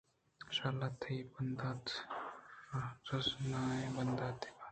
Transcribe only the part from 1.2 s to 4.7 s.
باندات رژنائیں بانداتے بات